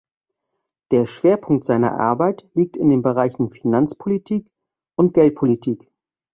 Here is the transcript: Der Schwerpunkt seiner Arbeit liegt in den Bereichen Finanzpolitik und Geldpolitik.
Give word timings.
Der 0.89 1.05
Schwerpunkt 1.05 1.63
seiner 1.63 1.99
Arbeit 1.99 2.49
liegt 2.55 2.75
in 2.75 2.89
den 2.89 3.03
Bereichen 3.03 3.51
Finanzpolitik 3.51 4.51
und 4.95 5.13
Geldpolitik. 5.13 5.91